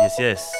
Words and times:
Yes, 0.00 0.18
yes. 0.18 0.54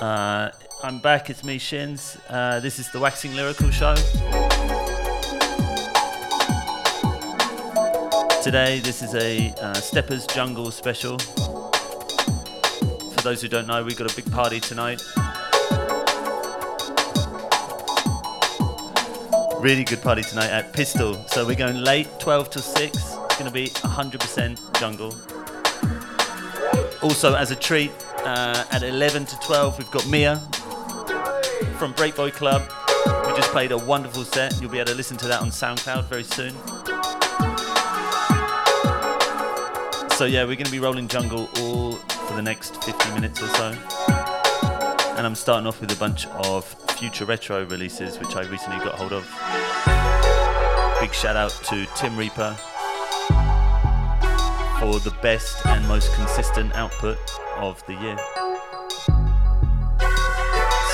Uh, 0.00 0.50
I'm 0.84 1.00
back. 1.00 1.28
It's 1.28 1.42
me, 1.42 1.58
Shins. 1.58 2.16
Uh, 2.28 2.60
this 2.60 2.78
is 2.78 2.88
the 2.92 3.00
Waxing 3.00 3.34
Lyrical 3.34 3.72
Show. 3.72 3.94
Today, 8.44 8.78
this 8.80 9.02
is 9.02 9.14
a 9.14 9.48
uh, 9.52 9.72
Steppas 9.72 10.26
Jungle 10.34 10.70
special. 10.70 11.18
For 11.18 13.22
those 13.22 13.40
who 13.40 13.48
don't 13.48 13.66
know, 13.66 13.82
we've 13.82 13.96
got 13.96 14.12
a 14.12 14.14
big 14.14 14.30
party 14.30 14.60
tonight. 14.60 15.02
Really 19.62 19.82
good 19.82 20.02
party 20.02 20.20
tonight 20.20 20.50
at 20.50 20.74
Pistol. 20.74 21.14
So 21.28 21.46
we're 21.46 21.54
going 21.54 21.78
late, 21.78 22.06
12 22.20 22.50
till 22.50 22.60
6. 22.60 22.94
It's 22.94 23.16
going 23.38 23.46
to 23.46 23.50
be 23.50 23.68
100% 23.68 24.78
jungle. 24.78 25.16
Also, 27.02 27.34
as 27.34 27.50
a 27.50 27.56
treat, 27.56 27.92
uh, 28.26 28.66
at 28.70 28.82
11 28.82 29.24
to 29.24 29.38
12, 29.38 29.78
we've 29.78 29.90
got 29.90 30.06
Mia 30.06 30.36
from 31.78 31.94
Breakboy 31.94 32.34
Club. 32.34 32.70
We 33.26 33.34
just 33.34 33.52
played 33.52 33.72
a 33.72 33.78
wonderful 33.78 34.24
set. 34.24 34.60
You'll 34.60 34.70
be 34.70 34.80
able 34.80 34.90
to 34.90 34.96
listen 34.96 35.16
to 35.16 35.28
that 35.28 35.40
on 35.40 35.48
SoundCloud 35.48 36.10
very 36.10 36.24
soon. 36.24 36.54
So, 40.16 40.26
yeah, 40.26 40.44
we're 40.44 40.54
going 40.54 40.66
to 40.66 40.70
be 40.70 40.78
rolling 40.78 41.08
jungle 41.08 41.50
all 41.58 41.92
for 41.92 42.36
the 42.36 42.42
next 42.42 42.84
50 42.84 43.14
minutes 43.14 43.42
or 43.42 43.48
so. 43.48 43.76
And 45.16 45.26
I'm 45.26 45.34
starting 45.34 45.66
off 45.66 45.80
with 45.80 45.90
a 45.90 45.96
bunch 45.96 46.26
of 46.28 46.64
future 46.96 47.24
retro 47.24 47.64
releases, 47.66 48.20
which 48.20 48.36
I 48.36 48.42
recently 48.42 48.78
got 48.84 48.94
hold 48.94 49.12
of. 49.12 49.24
Big 51.00 51.12
shout 51.12 51.34
out 51.34 51.50
to 51.64 51.84
Tim 51.96 52.16
Reaper 52.16 52.56
for 54.78 55.00
the 55.00 55.12
best 55.20 55.66
and 55.66 55.86
most 55.88 56.14
consistent 56.14 56.72
output 56.74 57.18
of 57.56 57.84
the 57.86 57.94
year. 57.94 58.16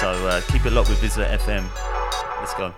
So 0.01 0.09
uh, 0.27 0.41
keep 0.49 0.65
it 0.65 0.73
locked 0.73 0.89
with 0.89 0.99
VISLA 1.03 1.27
FM. 1.37 1.69
Let's 2.39 2.55
go. 2.55 2.73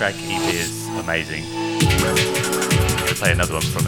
Eight-track 0.00 0.14
EP 0.30 0.54
is 0.54 0.86
amazing. 0.98 1.44
I'll 3.08 3.14
play 3.14 3.32
another 3.32 3.54
one 3.54 3.62
from 3.62 3.86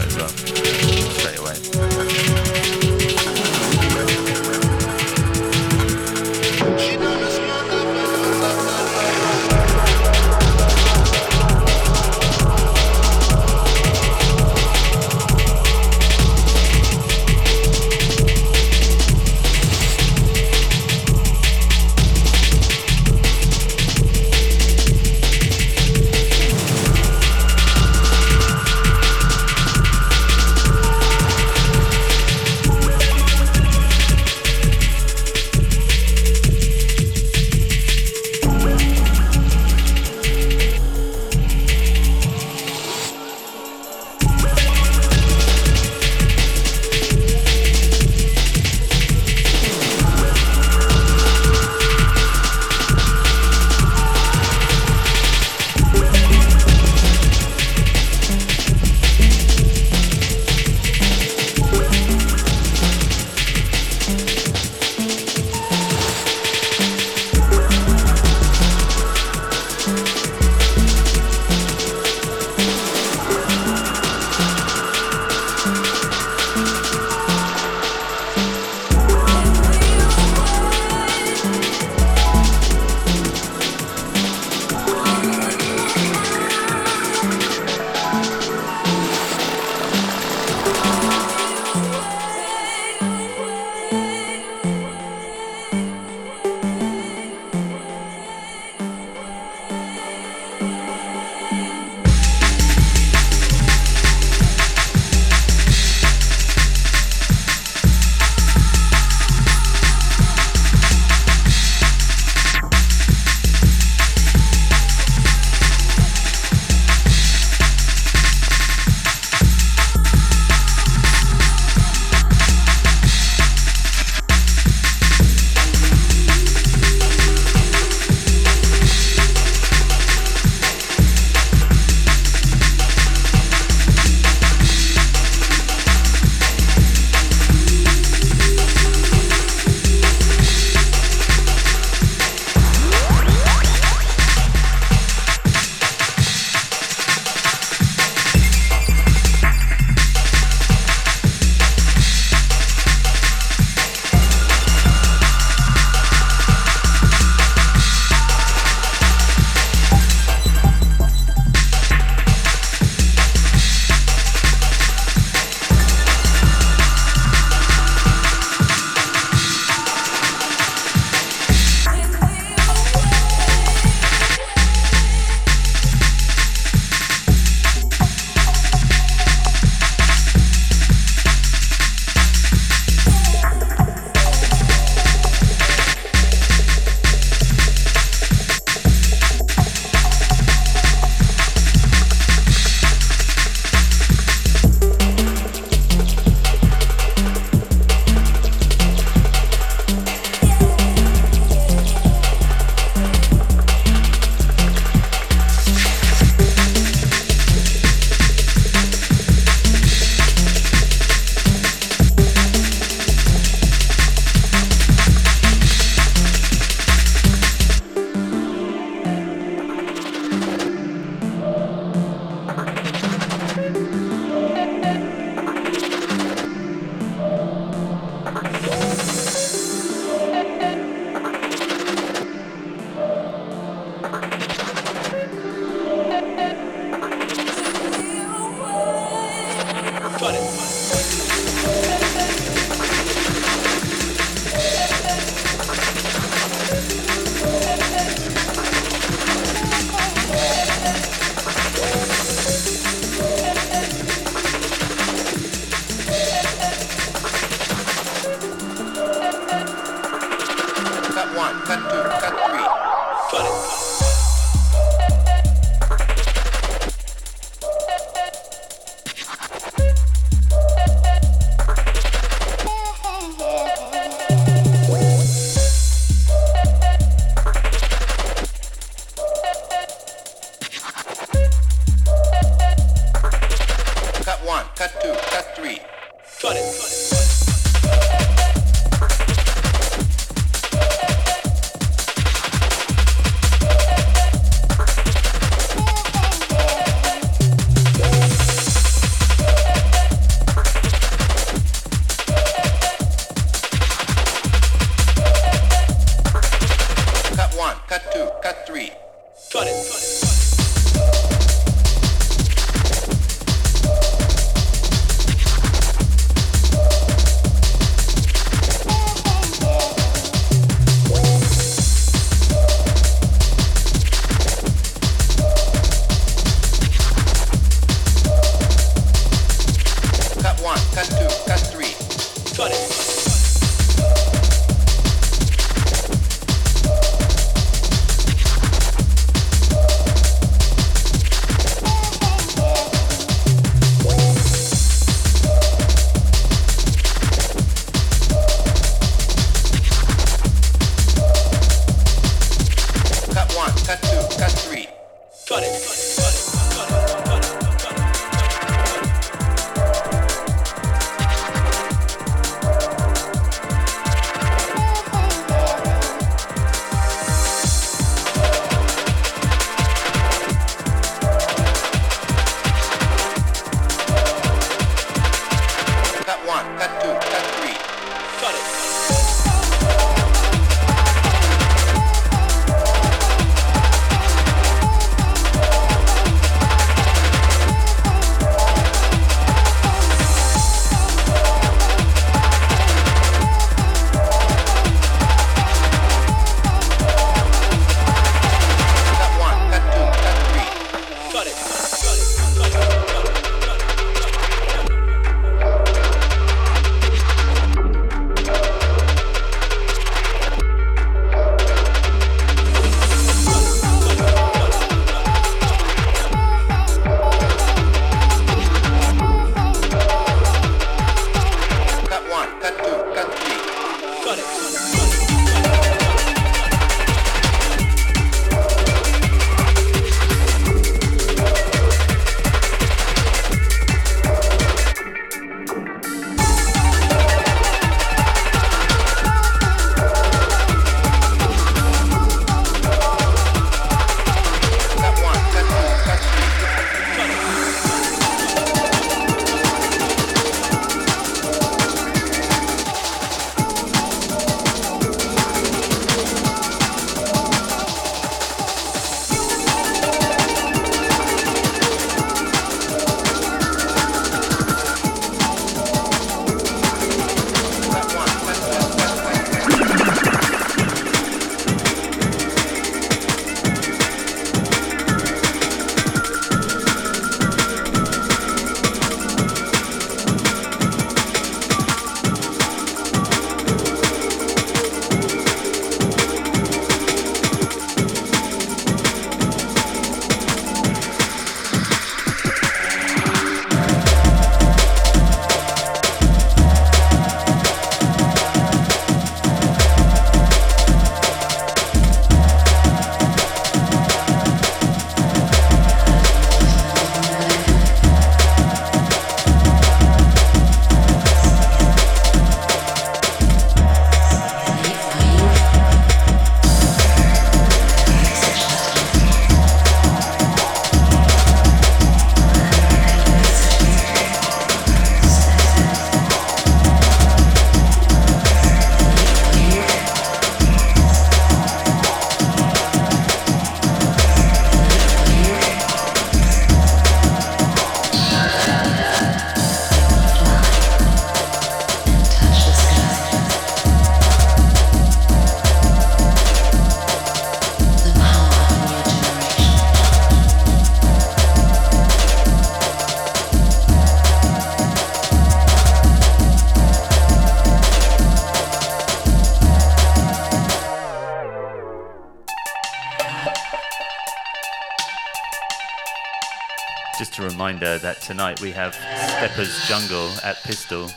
Just 567.21 567.37
a 567.37 567.43
reminder 567.43 567.99
that 567.99 568.19
tonight 568.19 568.59
we 568.61 568.71
have 568.71 568.95
Steppas 568.95 569.87
Jungle 569.87 570.31
at 570.43 570.55
Pistol. 570.63 571.07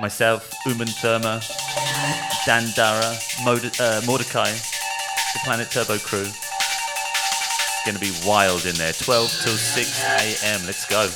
Myself, 0.00 0.52
Uman 0.66 0.88
Therma, 0.88 1.38
Dan 2.44 2.68
Dara, 2.74 3.14
Mod- 3.44 3.80
uh, 3.80 4.00
Mordecai, 4.04 4.50
the 4.50 5.40
Planet 5.44 5.70
Turbo 5.70 5.96
crew. 5.98 6.26
It's 6.26 7.84
going 7.86 7.94
to 7.94 8.00
be 8.00 8.10
wild 8.26 8.66
in 8.66 8.74
there. 8.74 8.94
12 8.94 9.30
till 9.44 9.56
6 9.56 10.02
a.m. 10.42 10.66
Let's 10.66 10.84
go. 10.84 11.08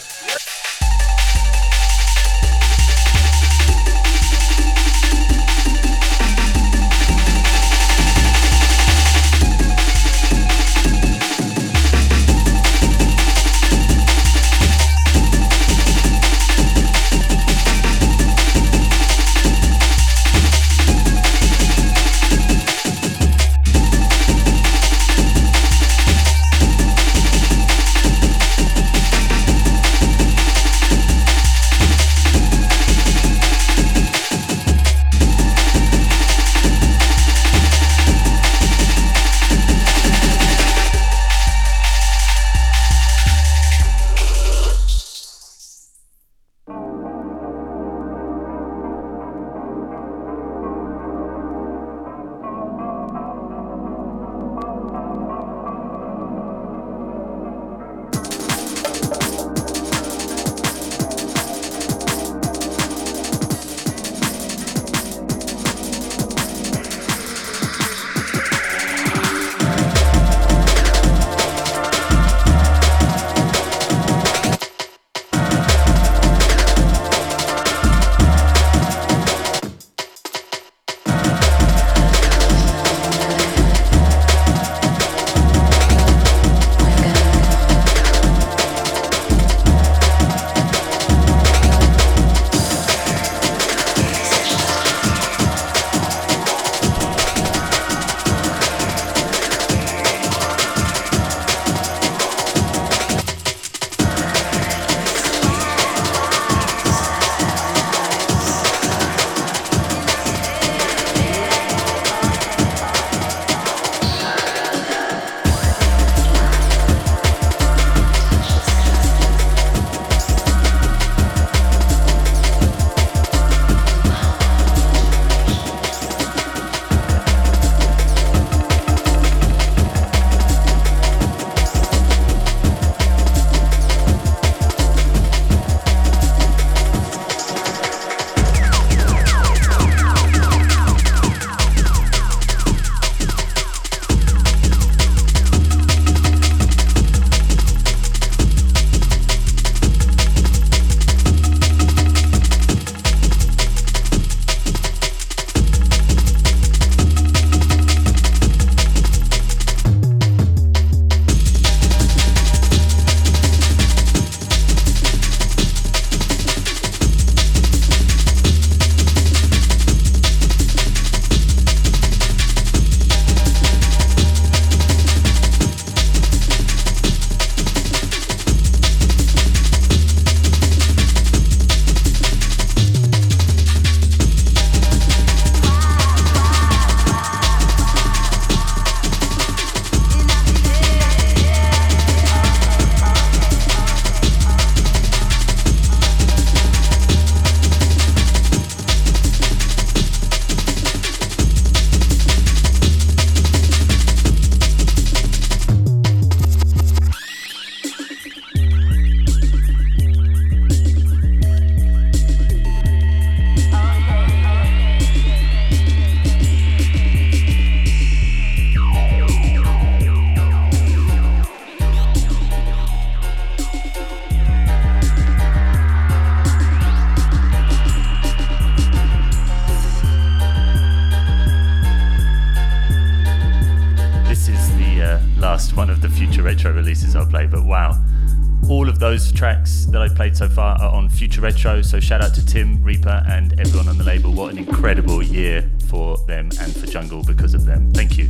Retro. 241.43 241.83
So 241.83 241.99
shout 241.99 242.23
out 242.23 242.35
to 242.37 242.47
Tim, 242.47 242.83
Reaper, 242.85 243.25
and 243.29 243.59
everyone 243.59 243.89
on 243.89 243.99
the 243.99 244.05
label. 244.05 244.33
What 244.33 244.53
an 244.53 244.59
incredible 244.59 245.23
year 245.23 245.69
for 245.89 246.17
them 246.29 246.51
and 246.61 246.75
for 246.75 246.87
Jungle 246.87 247.25
because 247.25 247.53
of 247.53 247.67
them. 247.67 247.93
Thank 247.93 248.17
you. 248.17 248.29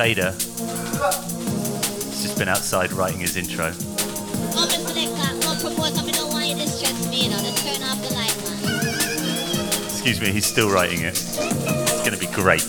Fader. 0.00 0.32
He's 0.32 2.22
just 2.22 2.38
been 2.38 2.48
outside 2.48 2.90
writing 2.92 3.20
his 3.20 3.36
intro. 3.36 3.66
Excuse 9.90 10.20
me, 10.22 10.32
he's 10.32 10.46
still 10.46 10.70
writing 10.70 11.02
it. 11.02 11.08
It's 11.10 11.98
going 11.98 12.12
to 12.12 12.18
be 12.18 12.28
great. 12.28 12.64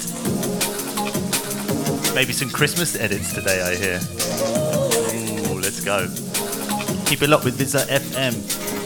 Maybe 2.13 2.33
some 2.33 2.49
Christmas 2.49 2.97
edits 2.97 3.31
today, 3.33 3.61
I 3.61 3.75
hear. 3.77 4.01
Ooh, 5.53 5.61
let's 5.61 5.79
go. 5.79 6.09
Keep 7.05 7.21
it 7.21 7.29
locked 7.29 7.45
with 7.45 7.57
VISLA 7.57 7.85
FM. 7.85 8.80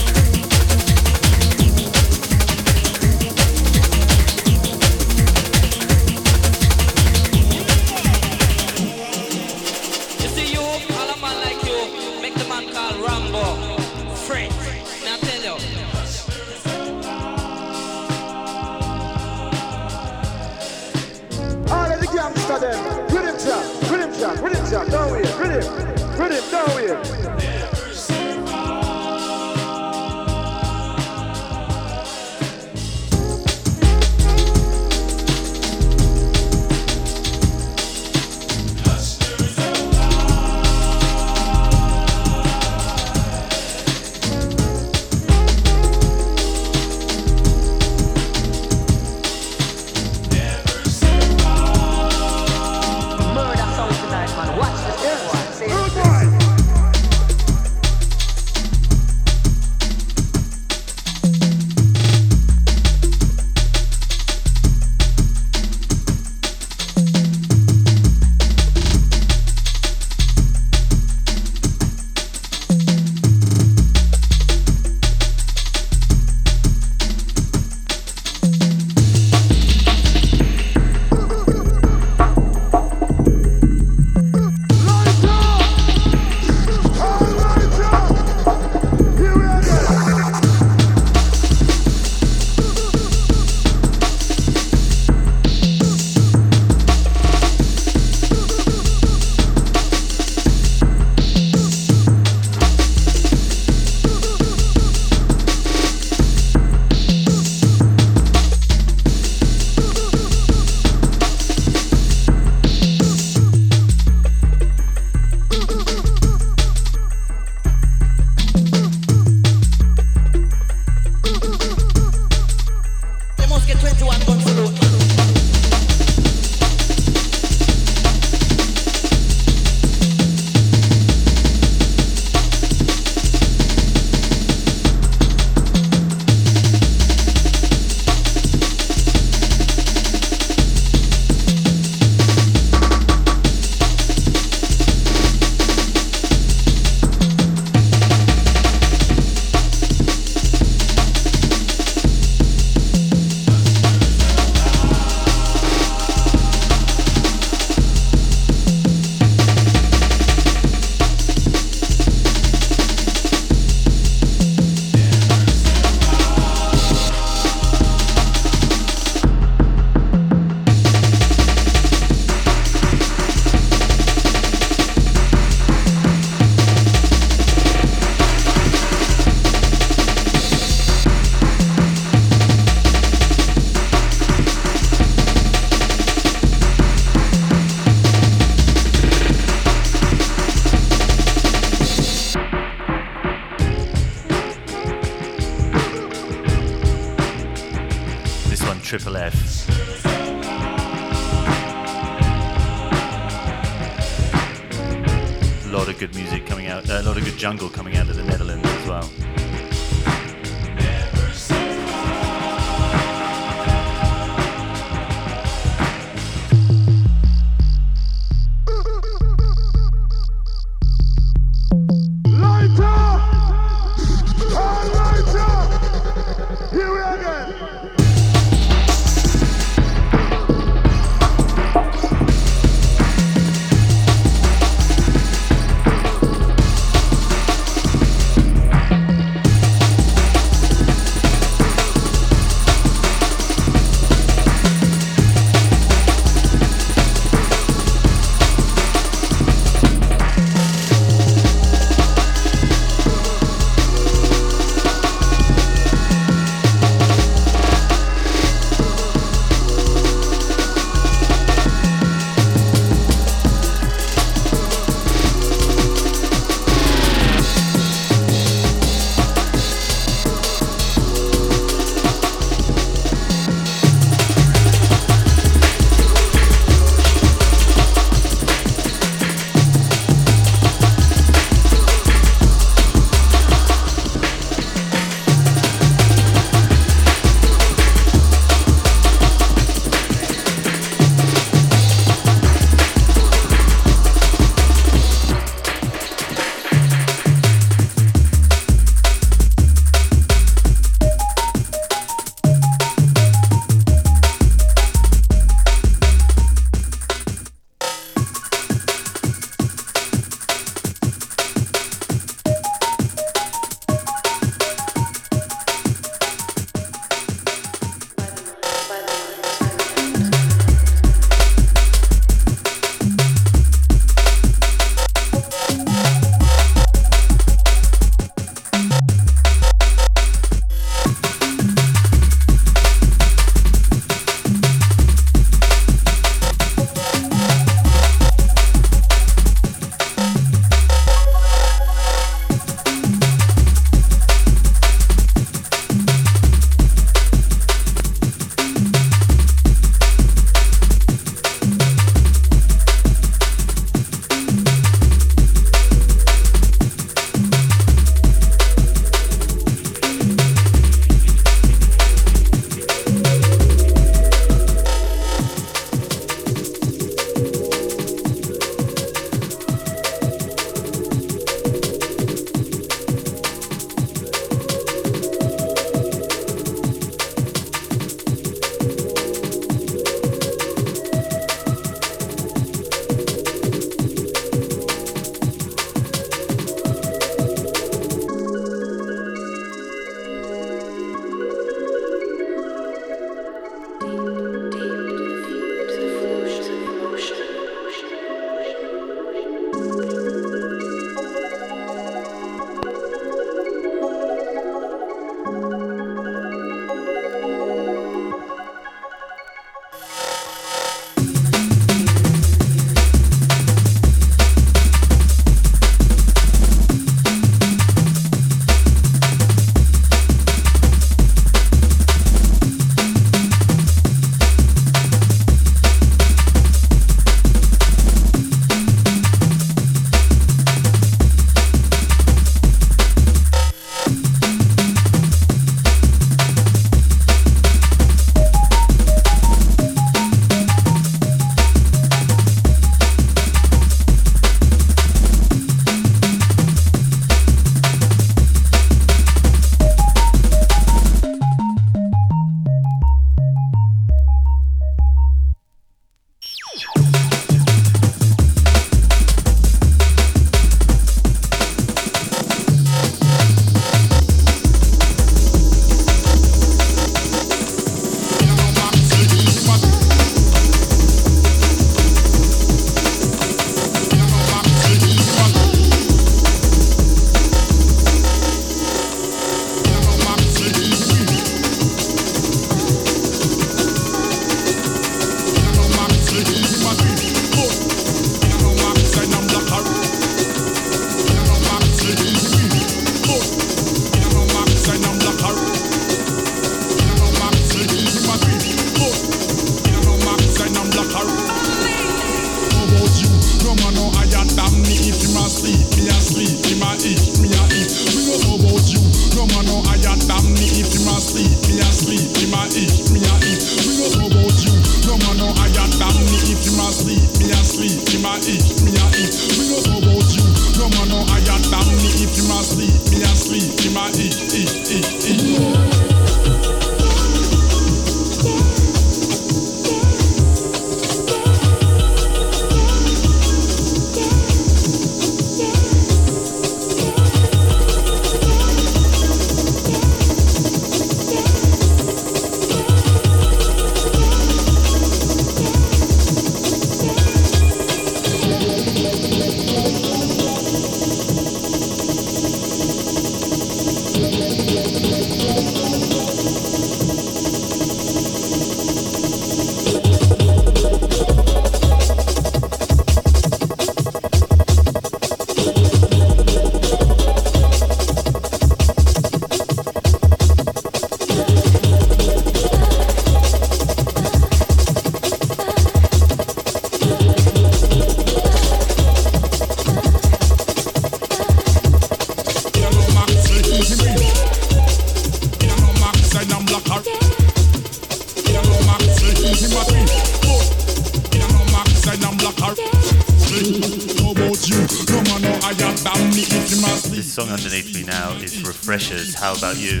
How 599.44 599.52
about 599.52 599.76
you? 599.76 600.00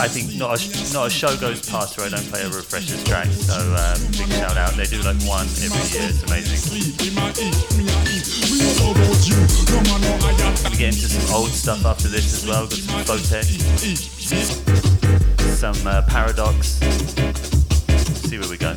I 0.00 0.08
think 0.08 0.34
not 0.36 0.56
a, 0.56 0.92
not 0.94 1.06
a 1.06 1.10
show 1.10 1.36
goes 1.36 1.68
past 1.68 1.98
where 1.98 2.06
I 2.06 2.10
don't 2.10 2.24
play 2.30 2.42
a 2.42 2.48
refreshers 2.48 3.04
track. 3.04 3.26
So 3.26 3.54
um, 3.54 4.00
big 4.12 4.28
shout 4.32 4.56
out. 4.56 4.72
They 4.72 4.84
do 4.84 5.02
like 5.02 5.20
one 5.28 5.46
every 5.60 5.84
year. 5.92 6.08
It's 6.08 6.22
amazing. 6.22 6.58
Gonna 10.62 10.76
get 10.76 10.94
into 10.94 11.08
some 11.08 11.34
old 11.34 11.50
stuff 11.50 11.84
after 11.84 12.08
this 12.08 12.32
as 12.32 12.46
well. 12.48 12.66
Got 12.66 12.78
some 12.78 13.04
Photek, 13.04 13.44
some 15.56 15.86
uh, 15.86 16.02
Paradox. 16.08 16.78
See 18.28 18.38
where 18.38 18.48
we 18.48 18.56
go. 18.56 18.76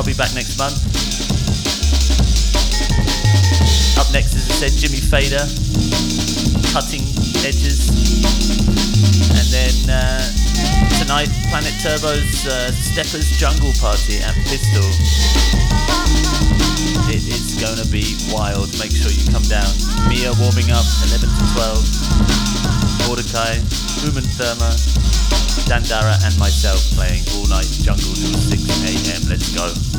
I'll 0.00 0.06
be 0.06 0.14
back 0.16 0.32
next 0.32 0.56
month. 0.56 0.80
Up 4.00 4.08
next, 4.16 4.32
as 4.32 4.48
I 4.48 4.52
said, 4.56 4.72
Jimmy 4.72 4.96
Fader, 4.96 5.44
Cutting 6.72 7.04
Edges. 7.44 7.92
And 9.28 9.44
then 9.52 9.76
uh, 9.92 10.24
tonight, 11.04 11.28
Planet 11.52 11.76
Turbo's 11.84 12.48
uh, 12.48 12.72
Steppas 12.72 13.36
Jungle 13.36 13.76
Party 13.76 14.24
at 14.24 14.32
Pistol. 14.48 14.88
It 17.12 17.20
is 17.28 17.60
gonna 17.60 17.84
be 17.92 18.16
wild. 18.32 18.72
Make 18.80 18.96
sure 18.96 19.12
you 19.12 19.28
come 19.28 19.44
down. 19.52 19.68
Mia 20.08 20.32
warming 20.40 20.72
up 20.72 20.88
11 21.12 21.28
to 21.28 21.44
12. 21.60 23.04
Mordecai, 23.04 23.60
Rumen 24.00 24.24
Therma, 24.40 24.72
Dandara, 25.68 26.16
and 26.24 26.32
myself 26.40 26.80
playing 26.96 27.20
all 27.36 27.44
night 27.52 27.68
jungle 27.84 28.16
till 28.16 28.32
6 28.32 28.64
a.m. 28.88 29.28
Let's 29.28 29.52
go. 29.52 29.89